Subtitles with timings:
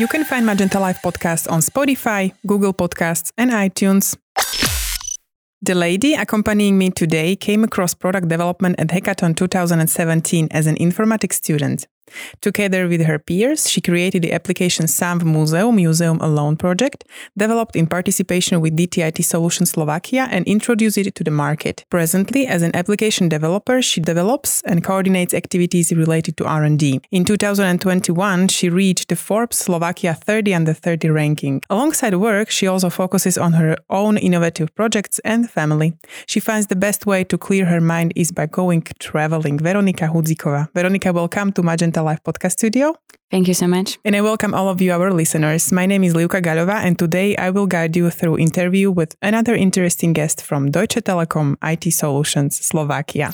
[0.00, 4.16] You can find Magenta Life podcast on Spotify, Google Podcasts, and iTunes.
[5.60, 11.34] The lady accompanying me today came across product development at Hackathon 2017 as an informatics
[11.34, 11.86] student.
[12.40, 17.04] Together with her peers, she created the application SAMV Museum Museum Alone project,
[17.36, 21.84] developed in participation with DTIT Solutions Slovakia and introduced it to the market.
[21.90, 27.00] Presently, as an application developer, she develops and coordinates activities related to R&D.
[27.10, 31.60] In 2021, she reached the Forbes Slovakia 30 under 30 ranking.
[31.70, 35.92] Alongside work, she also focuses on her own innovative projects and family.
[36.26, 39.58] She finds the best way to clear her mind is by going traveling.
[39.58, 40.68] Veronika Hudzíková.
[40.74, 42.94] Veronika, welcome to Magenta Life podcast studio.
[43.30, 43.98] Thank you so much.
[44.04, 45.70] And I welcome all of you, our listeners.
[45.70, 49.54] My name is Liuka Galova, and today I will guide you through interview with another
[49.54, 53.32] interesting guest from Deutsche Telekom IT Solutions Slovakia.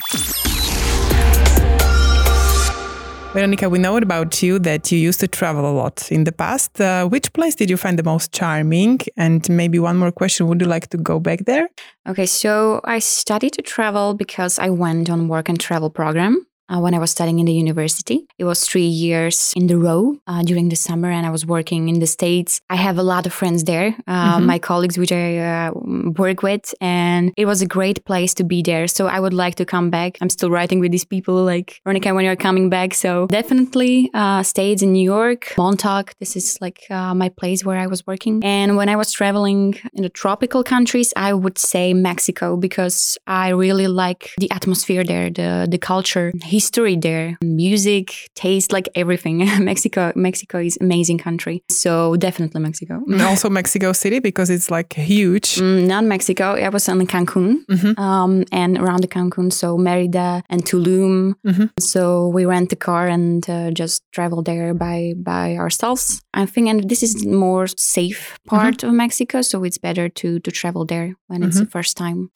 [3.37, 6.81] Veronika, we know about you that you used to travel a lot in the past.
[6.81, 8.99] Uh, which place did you find the most charming?
[9.19, 11.69] And maybe one more question would you like to go back there?
[12.09, 16.79] Okay, so I studied to travel because I went on work and travel program uh,
[16.81, 18.27] when I was studying in the university.
[18.39, 21.89] It was three years in the row uh, during the summer, and I was working
[21.89, 22.61] in the States.
[22.71, 24.47] I have a lot of friends there, uh, mm-hmm.
[24.47, 25.71] my colleagues, which I uh,
[26.17, 28.87] work with, and it was a great place to be there.
[28.89, 30.19] So I would like to come back.
[30.21, 32.95] I'm still writing with these people, like Veronika, when you're coming back.
[32.95, 36.15] So definitely uh, States in New York, Montauk.
[36.19, 38.43] This is like uh, my place where I was working.
[38.45, 43.51] And when I was traveling in the tropical countries, I would say Mexico because I
[43.51, 49.37] really like the atmosphere there, the the culture history there, music, taste, like everything.
[49.71, 51.63] Mexico, Mexico is amazing country.
[51.71, 52.95] So definitely Mexico.
[53.07, 55.57] And also Mexico City because it's like huge.
[55.57, 56.45] Mm, not Mexico.
[56.55, 58.01] I was in Cancun mm-hmm.
[58.01, 59.53] um, and around the Cancun.
[59.53, 61.35] So Merida and Tulum.
[61.47, 61.67] Mm-hmm.
[61.79, 66.23] So we rent a car and uh, just travel there by by ourselves.
[66.33, 68.89] I think, and this is more safe part mm-hmm.
[68.89, 69.43] of Mexico.
[69.43, 71.79] So it's better to to travel there when it's the mm-hmm.
[71.79, 72.31] first time.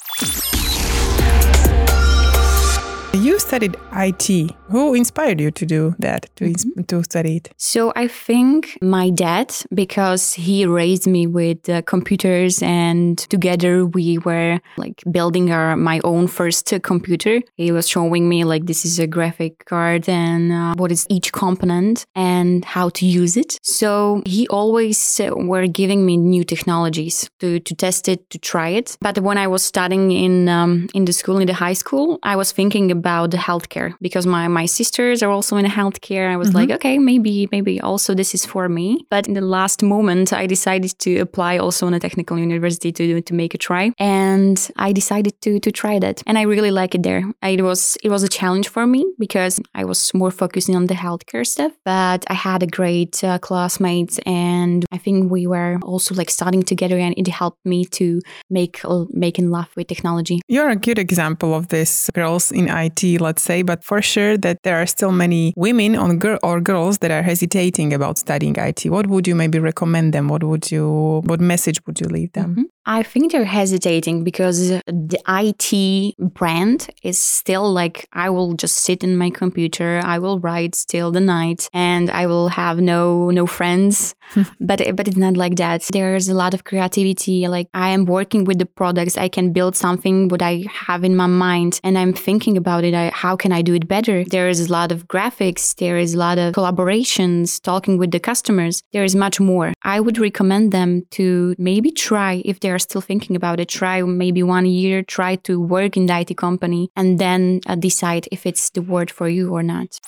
[3.12, 4.54] You studied IT.
[4.68, 6.82] Who inspired you to do that, to, mm-hmm.
[6.82, 7.52] to study it?
[7.56, 14.18] So I think my dad, because he raised me with uh, computers and together we
[14.18, 17.42] were like building our, my own first computer.
[17.56, 21.32] He was showing me like this is a graphic card and uh, what is each
[21.32, 23.58] component and how to use it.
[23.64, 28.68] So he always uh, were giving me new technologies to, to test it, to try
[28.68, 28.96] it.
[29.00, 32.36] But when I was studying in, um, in the school, in the high school, I
[32.36, 36.30] was thinking about the healthcare because my, my sisters are also in healthcare.
[36.30, 36.56] I was mm-hmm.
[36.56, 39.06] like, okay, maybe, maybe also this is for me.
[39.10, 43.20] But in the last moment, I decided to apply also on a technical university to,
[43.20, 43.92] to make a try.
[43.98, 46.22] And I decided to, to try that.
[46.26, 47.24] And I really like it there.
[47.42, 50.94] It was, it was a challenge for me because I was more focusing on the
[50.94, 56.14] healthcare stuff, but I had a great uh, classmates and I think we were also
[56.14, 60.40] like studying together and it helped me to make, uh, make in love with technology.
[60.48, 64.36] You're a good example of this girls in IT IT, let's say, but for sure
[64.38, 68.56] that there are still many women on gir- or girls that are hesitating about studying
[68.56, 68.86] IT.
[68.90, 70.28] What would you maybe recommend them?
[70.28, 72.50] What would you, what message would you leave them?
[72.50, 72.62] Mm-hmm.
[72.86, 79.04] I think they're hesitating because the IT brand is still like I will just sit
[79.04, 83.46] in my computer, I will write still the night, and I will have no no
[83.46, 84.14] friends.
[84.60, 85.82] but but it's not like that.
[85.92, 87.48] There's a lot of creativity.
[87.48, 91.16] Like I am working with the products, I can build something what I have in
[91.16, 92.94] my mind, and I'm thinking about it.
[92.94, 94.24] I, how can I do it better?
[94.24, 95.74] There is a lot of graphics.
[95.76, 98.82] There is a lot of collaborations, talking with the customers.
[98.92, 99.74] There is much more.
[99.82, 104.44] I would recommend them to maybe try if they're still thinking about it, try maybe
[104.44, 108.70] one year, try to work in the IT company, and then uh, decide if it's
[108.70, 109.98] the word for you or not.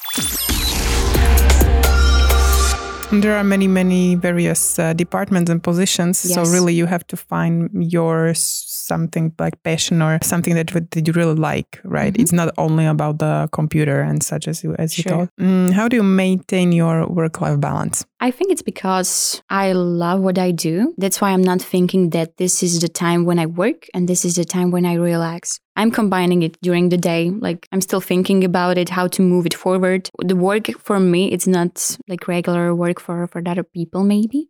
[3.20, 6.24] There are many, many various uh, departments and positions.
[6.24, 6.34] Yes.
[6.34, 11.12] So really, you have to find your something like passion or something that, that you
[11.12, 12.12] really like, right?
[12.12, 12.22] Mm-hmm.
[12.22, 15.12] It's not only about the computer and such as you as you sure.
[15.12, 15.28] thought.
[15.38, 18.04] Mm, how do you maintain your work-life balance?
[18.20, 20.94] I think it's because I love what I do.
[20.96, 24.24] That's why I'm not thinking that this is the time when I work and this
[24.24, 25.60] is the time when I relax.
[25.76, 27.30] I'm combining it during the day.
[27.30, 30.10] Like I'm still thinking about it, how to move it forward.
[30.18, 34.48] The work for me, it's not like regular work for, for other people, maybe,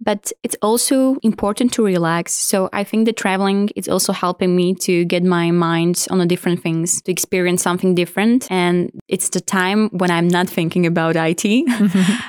[0.00, 2.32] but it's also important to relax.
[2.32, 6.26] So I think the traveling is also helping me to get my mind on a
[6.26, 8.50] different things, to experience something different.
[8.50, 11.42] And it's the time when I'm not thinking about IT.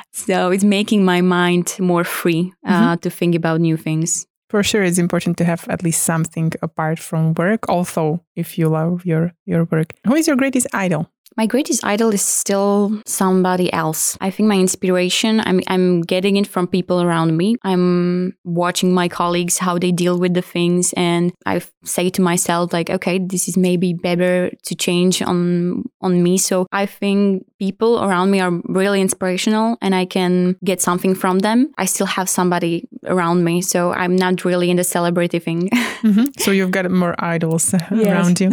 [0.12, 3.00] so it's making my mind more free uh, mm-hmm.
[3.02, 4.26] to think about new things.
[4.52, 7.70] For sure, it's important to have at least something apart from work.
[7.70, 11.10] Also, if you love your your work, who is your greatest idol?
[11.38, 14.18] My greatest idol is still somebody else.
[14.20, 17.56] I think my inspiration, I'm, I'm getting it from people around me.
[17.64, 20.94] I'm watching my colleagues, how they deal with the things.
[20.94, 26.22] And I say to myself, like, okay, this is maybe better to change on, on
[26.22, 26.38] me.
[26.38, 31.40] So I think people around me are really inspirational and I can get something from
[31.40, 31.72] them.
[31.78, 33.62] I still have somebody around me.
[33.62, 35.70] So I'm not really in the celebrity thing.
[35.70, 36.26] mm-hmm.
[36.40, 38.52] So you've got more idols around you.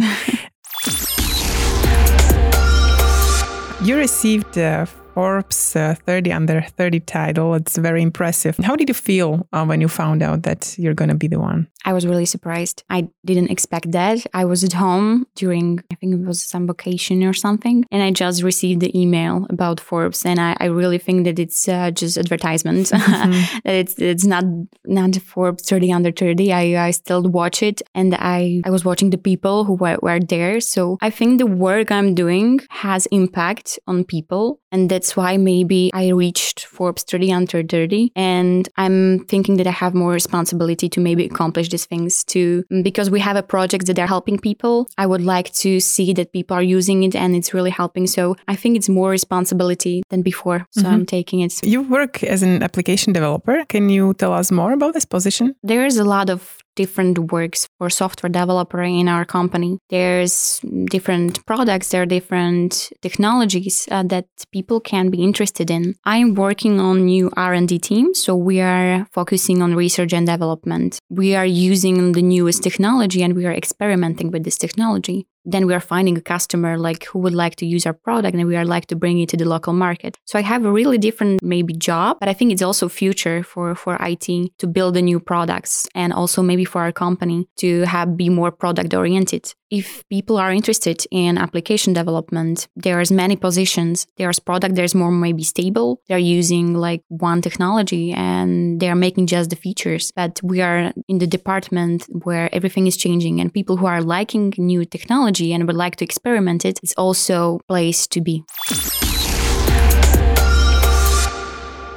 [3.81, 4.85] You received uh,
[5.19, 7.53] Forbes uh, 30 under 30 title.
[7.53, 8.55] It's very impressive.
[8.63, 11.39] How did you feel uh, when you found out that you're going to be the
[11.39, 11.67] one?
[11.85, 12.83] I was really surprised.
[12.89, 14.25] I didn't expect that.
[14.33, 18.11] I was at home during, I think it was some vacation or something, and I
[18.11, 22.17] just received the email about Forbes, and I, I really think that it's uh, just
[22.17, 22.91] advertisement.
[23.09, 23.59] Mm-hmm.
[23.65, 24.45] that it's it's not
[24.85, 26.53] not Forbes 30 under 30.
[26.53, 30.19] I, I still watch it, and I I was watching the people who were, were
[30.19, 30.59] there.
[30.59, 35.89] So I think the work I'm doing has impact on people, and that's why maybe
[35.93, 40.99] I reached Forbes 30 under 30, and I'm thinking that I have more responsibility to
[40.99, 42.63] maybe accomplish these things too.
[42.83, 46.33] Because we have a project that are helping people, I would like to see that
[46.33, 48.07] people are using it and it's really helping.
[48.07, 50.65] So I think it's more responsibility than before.
[50.71, 50.93] So mm-hmm.
[50.93, 51.63] I'm taking it.
[51.65, 53.65] You work as an application developer.
[53.65, 55.55] Can you tell us more about this position?
[55.63, 59.71] There is a lot of different works for software developer in our company.
[59.89, 60.61] There's
[60.95, 62.71] different products, there are different
[63.01, 64.27] technologies uh, that
[64.57, 65.83] people can be interested in.
[66.05, 70.99] I'm working on new R&D team, so we are focusing on research and development.
[71.09, 75.73] We are using the newest technology and we are experimenting with this technology then we
[75.73, 78.65] are finding a customer like who would like to use our product and we are
[78.65, 80.17] like to bring it to the local market.
[80.25, 83.75] So i have a really different maybe job but i think it's also future for
[83.75, 84.27] for it
[84.57, 88.51] to build the new products and also maybe for our company to have be more
[88.51, 94.07] product oriented if people are interested in application development there's many positions.
[94.17, 96.01] There's product there's more maybe stable.
[96.07, 100.11] They're using like one technology and they're making just the features.
[100.11, 104.53] But we are in the department where everything is changing and people who are liking
[104.57, 108.43] new technology and would like to experiment it, it is also place to be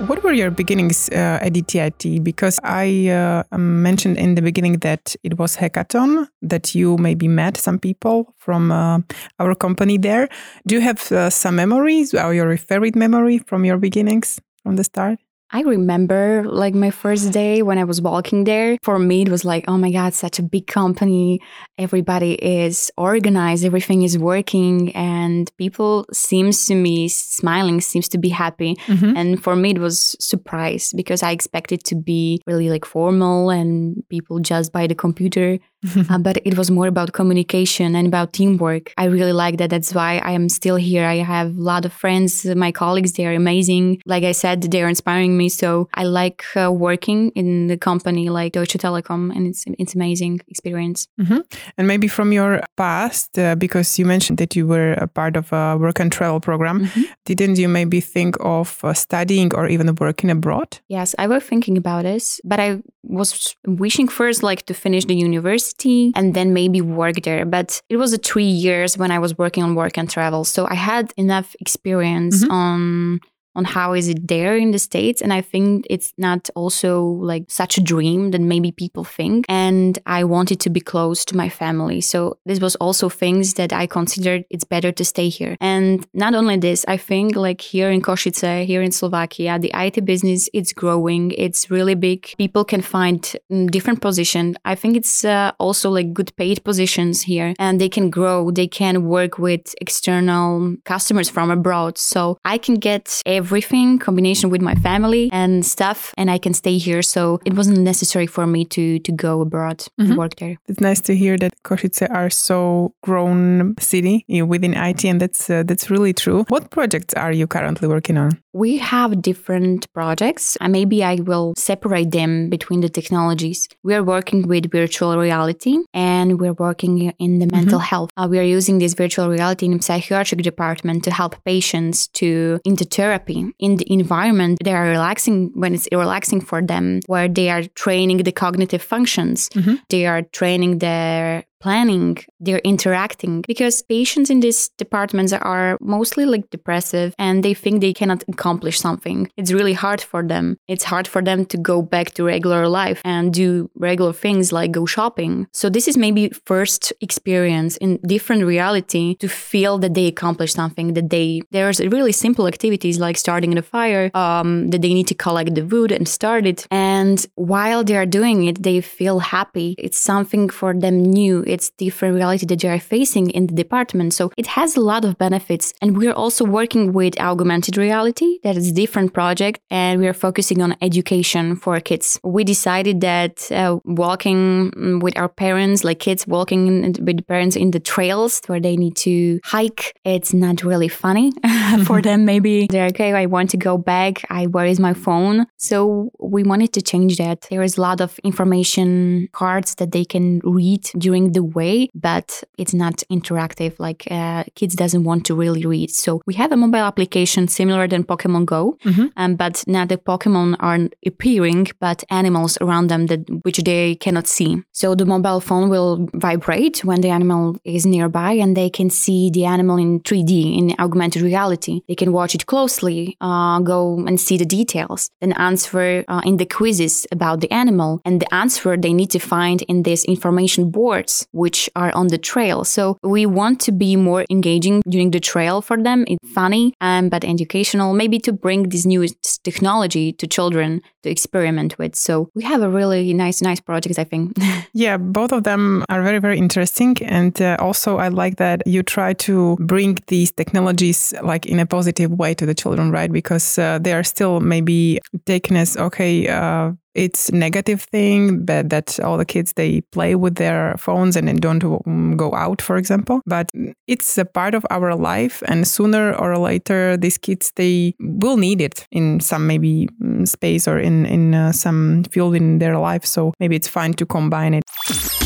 [0.06, 2.22] what were your beginnings uh, at DTIT?
[2.25, 7.56] Because I uh, mentioned in the beginning that it was hackathon that you maybe met
[7.56, 8.99] some people from uh,
[9.38, 10.28] our company there.
[10.66, 14.84] Do you have uh, some memories or your favorite memory from your beginnings from the
[14.84, 15.19] start?
[15.54, 18.78] I remember like my first day when I was walking there.
[18.82, 21.40] For me, it was like, oh my God, such a big company.
[21.76, 28.31] Everybody is organized, everything is working, and people seems to me smiling, seems to be
[28.31, 28.76] happy.
[28.87, 29.16] Mm-hmm.
[29.16, 34.02] And for me, it was surprise because I expected to be really like formal and
[34.08, 35.58] people just by the computer.
[36.11, 38.93] uh, but it was more about communication and about teamwork.
[38.96, 39.70] I really like that.
[39.70, 41.06] That's why I am still here.
[41.06, 44.02] I have a lot of friends, my colleagues, they are amazing.
[44.06, 45.49] Like I said, they are inspiring me.
[45.49, 50.40] So I like uh, working in the company like Deutsche Telekom, and it's it's amazing
[50.49, 51.08] experience.
[51.20, 51.40] Mm-hmm.
[51.76, 55.52] And maybe from your past, uh, because you mentioned that you were a part of
[55.52, 57.02] a work and travel program, mm-hmm.
[57.25, 60.79] didn't you maybe think of uh, studying or even working abroad?
[60.88, 65.14] Yes, I was thinking about this, but I was wishing first like to finish the
[65.14, 65.71] university
[66.14, 67.44] and then maybe work there.
[67.44, 70.67] But it was a three years when I was working on work and travel, so
[70.67, 72.52] I had enough experience mm-hmm.
[72.52, 73.20] on
[73.54, 75.20] on how is it there in the states.
[75.20, 79.46] And i think it's not also like such a dream that maybe people think.
[79.48, 82.00] And i wanted to be close to my family.
[82.00, 85.56] So this was also things that i considered it's better to stay here.
[85.60, 90.04] And not only this i think like here in košice here in slovakia the it
[90.04, 91.32] business it's growing.
[91.32, 92.34] It's really big.
[92.38, 97.22] People can find mm, different positions i think it's uh, also like good paid positions
[97.22, 97.54] here.
[97.58, 98.50] And they can grow.
[98.50, 101.98] They can work with external customers from abroad.
[101.98, 106.55] So i can get a everything, combination with my family and stuff, and I can
[106.55, 107.03] stay here.
[107.03, 110.11] So it wasn't necessary for me to to go abroad mm-hmm.
[110.11, 110.56] and work there.
[110.69, 112.58] It's nice to hear that Košice are so
[113.06, 116.44] grown city within IT, and that's uh, that's really true.
[116.55, 118.42] What projects are you currently working on?
[118.52, 123.68] We have different projects, and maybe I will separate them between the technologies.
[123.82, 127.86] We are working with virtual reality, and we're working in the mental mm-hmm.
[127.86, 128.10] health.
[128.16, 132.60] Uh, we are using this virtual reality in the psychiatric department to help patients to
[132.64, 137.50] into therapy in the environment they are relaxing when it's relaxing for them where they
[137.50, 139.74] are training the cognitive functions mm-hmm.
[139.88, 146.50] they are training their planning, they're interacting because patients in these departments are mostly like
[146.50, 149.31] depressive and they think they cannot accomplish something.
[149.36, 150.56] It's really hard for them.
[150.66, 154.72] It's hard for them to go back to regular life and do regular things like
[154.72, 155.46] go shopping.
[155.52, 160.94] So this is maybe first experience in different reality to feel that they accomplished something,
[160.94, 165.14] that they there's really simple activities like starting the fire, um, that they need to
[165.14, 166.66] collect the wood and start it.
[166.70, 169.76] And while they are doing it, they feel happy.
[169.78, 171.44] It's something for them new.
[171.52, 174.14] It's different reality that they are facing in the department.
[174.14, 175.74] So it has a lot of benefits.
[175.82, 178.38] And we're also working with augmented reality.
[178.42, 179.60] That is a different project.
[179.70, 182.18] And we are focusing on education for kids.
[182.24, 187.70] We decided that uh, walking mm, with our parents, like kids walking with parents in
[187.70, 191.32] the trails where they need to hike, it's not really funny
[191.84, 192.24] for them.
[192.24, 194.22] Maybe they're okay, I want to go back.
[194.30, 195.46] I where is my phone?
[195.58, 197.46] So we wanted to change that.
[197.50, 202.43] There is a lot of information cards that they can read during the way, but
[202.58, 203.75] it's not interactive.
[203.79, 205.91] Like uh, kids doesn't want to really read.
[205.91, 209.06] So we have a mobile application similar than Pokemon Go, mm-hmm.
[209.17, 214.27] um, but now the Pokemon are appearing, but animals around them that which they cannot
[214.27, 214.63] see.
[214.72, 219.31] So the mobile phone will vibrate when the animal is nearby, and they can see
[219.31, 221.82] the animal in 3D in augmented reality.
[221.89, 226.37] They can watch it closely, uh, go and see the details, then answer uh, in
[226.37, 230.70] the quizzes about the animal, and the answer they need to find in these information
[230.70, 232.65] boards which are on the trail.
[232.65, 236.05] So we want to be more engaging during the trail for them.
[236.06, 239.06] It's funny, um, but educational, maybe to bring this new
[239.43, 241.94] technology to children to experiment with.
[241.96, 244.36] So we have a really nice, nice project, I think.
[244.72, 246.96] yeah, both of them are very, very interesting.
[247.03, 251.67] And uh, also, I like that you try to bring these technologies like in a
[251.67, 253.10] positive way to the children, right?
[253.10, 259.01] Because uh, they are still maybe taken as, okay, uh, it's negative thing but that
[259.01, 263.20] all the kids they play with their phones and don't um, go out for example.
[263.27, 263.51] But
[263.87, 268.61] it's a part of our life and sooner or later these kids they will need
[268.61, 273.05] it in some maybe mm, space or in in uh, some field in their life.
[273.05, 275.21] So maybe it's fine to combine it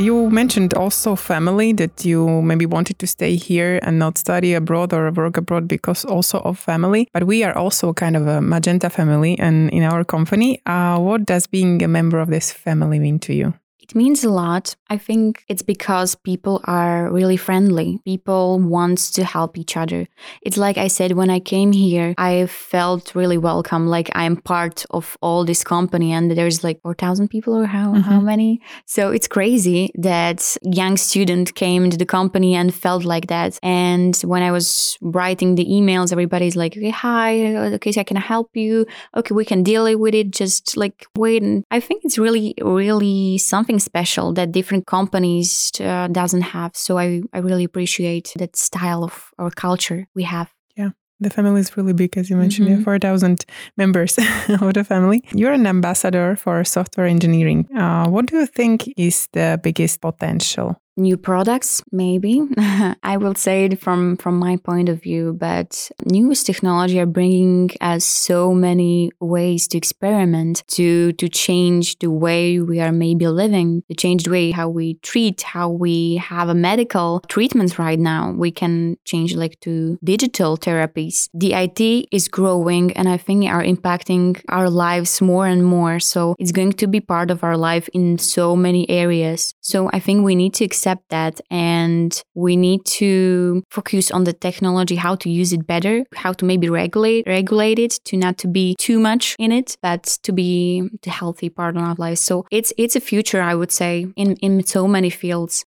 [0.00, 4.92] you mentioned also family that you maybe wanted to stay here and not study abroad
[4.92, 7.06] or work abroad because also of family.
[7.12, 10.60] But we are also kind of a Magenta family and in our company.
[10.64, 13.54] Uh, what does being a member of this family mean to you?
[13.82, 14.76] It means a lot.
[14.88, 18.00] I think it's because people are really friendly.
[18.04, 20.06] People want to help each other.
[20.42, 23.86] It's like I said when I came here, I felt really welcome.
[23.88, 28.00] Like I'm part of all this company and there's like 4,000 people or how, mm-hmm.
[28.00, 28.60] how many?
[28.86, 33.58] So it's crazy that young student came into the company and felt like that.
[33.62, 38.16] And when I was writing the emails, everybody's like, okay, hi, okay, so I can
[38.16, 38.86] help you.
[39.16, 40.30] Okay, we can deal with it.
[40.30, 41.42] Just like wait.
[41.42, 46.76] And I think it's really, really something special that different companies uh, doesn't have.
[46.76, 50.52] So I, I really appreciate that style of our culture we have.
[50.76, 50.90] Yeah.
[51.20, 52.82] The family is really big, as you mentioned, mm-hmm.
[52.82, 53.44] 4,000
[53.76, 54.18] members
[54.60, 55.22] of the family.
[55.32, 57.68] You're an ambassador for software engineering.
[57.76, 62.42] Uh, what do you think is the biggest potential new products maybe.
[63.02, 67.70] I will say it from from my point of view but newest technology are bringing
[67.80, 73.82] us so many ways to experiment to to change the way we are maybe living
[73.88, 78.32] to change the way how we treat how we have a medical treatments right now.
[78.32, 81.28] We can change like to digital therapies.
[81.34, 81.80] The it
[82.12, 86.00] is growing and i think are impacting our lives more and more.
[86.00, 89.54] So it's going to be part of our life in so many areas.
[89.60, 94.24] So i think we need to accept accept that and we need to focus on
[94.24, 98.36] the technology how to use it better how to maybe regulate regulate it to not
[98.38, 102.18] to be too much in it but to be the healthy part of our life
[102.18, 105.64] so it's it's a future i would say in in so many fields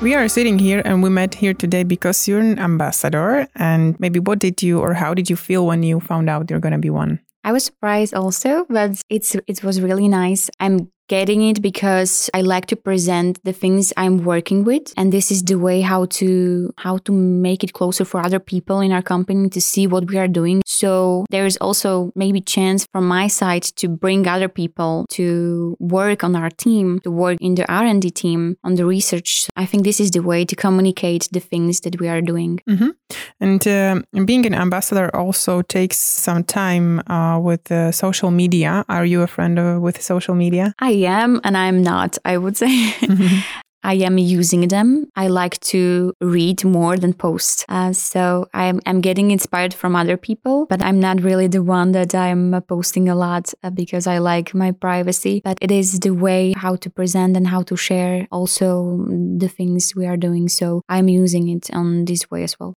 [0.00, 3.48] we are sitting here and we met here today because you're an ambassador.
[3.56, 6.60] And maybe what did you or how did you feel when you found out you're
[6.60, 7.18] going to be one?
[7.42, 10.50] I was surprised also, but it's it was really nice.
[10.60, 15.30] I'm getting it because I like to present the things I'm working with and this
[15.30, 19.02] is the way how to how to make it closer for other people in our
[19.02, 20.62] company to see what we are doing.
[20.66, 26.22] So there is also maybe chance from my side to bring other people to work
[26.22, 29.48] on our team, to work in the R&D team on the research.
[29.56, 32.60] I think this is the way to communicate the things that we are doing.
[32.68, 32.90] Mm-hmm.
[33.40, 38.84] And uh, being an ambassador also takes some time uh, with uh, social media.
[38.88, 40.74] Are you a friend of, with social media?
[40.78, 42.92] I am and I'm not, I would say.
[43.00, 43.38] Mm-hmm.
[43.82, 45.08] I am using them.
[45.14, 47.64] I like to read more than post.
[47.68, 51.92] Uh, so I'm, I'm getting inspired from other people, but I'm not really the one
[51.92, 55.40] that I'm posting a lot uh, because I like my privacy.
[55.44, 59.94] But it is the way how to present and how to share also the things
[59.94, 60.48] we are doing.
[60.48, 62.74] So I'm using it on this way as well.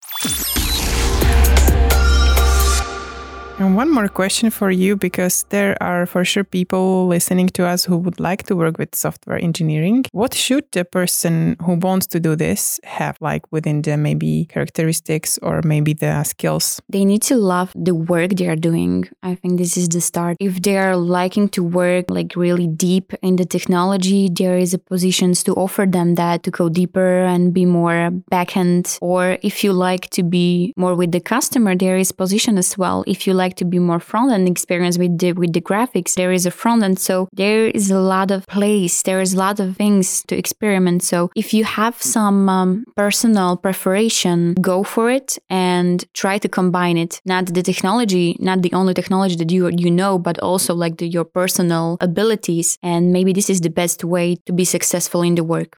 [3.61, 7.85] And one more question for you because there are for sure people listening to us
[7.85, 10.05] who would like to work with software engineering.
[10.13, 15.37] What should the person who wants to do this have, like within the maybe characteristics
[15.43, 16.81] or maybe the skills?
[16.89, 19.07] They need to love the work they are doing.
[19.21, 20.37] I think this is the start.
[20.39, 24.79] If they are liking to work like really deep in the technology, there is a
[24.79, 28.97] positions to offer them that to go deeper and be more backend.
[29.03, 33.03] Or if you like to be more with the customer, there is position as well.
[33.05, 36.15] If you like like to be more front end experience with the with the graphics,
[36.15, 36.99] there is a front end.
[36.99, 39.03] So there is a lot of place.
[39.03, 41.03] There is a lot of things to experiment.
[41.03, 46.97] So if you have some um, personal preparation, go for it and try to combine
[46.97, 47.21] it.
[47.25, 51.07] Not the technology, not the only technology that you you know, but also like the,
[51.07, 52.77] your personal abilities.
[52.81, 55.71] And maybe this is the best way to be successful in the work.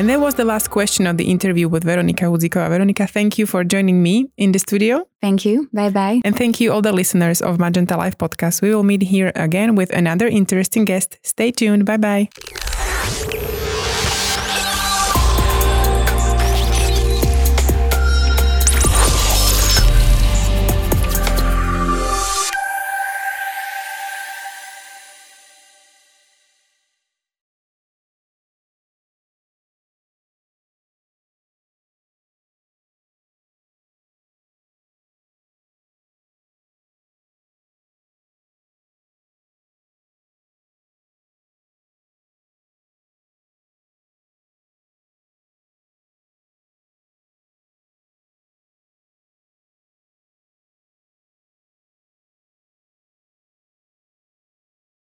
[0.00, 2.70] And that was the last question of the interview with Veronika Hudzíková.
[2.70, 5.06] Veronika, thank you for joining me in the studio.
[5.20, 5.68] Thank you.
[5.74, 6.22] Bye bye.
[6.24, 8.62] And thank you, all the listeners of Magenta Life podcast.
[8.62, 11.18] We will meet here again with another interesting guest.
[11.22, 11.84] Stay tuned.
[11.84, 12.30] Bye bye.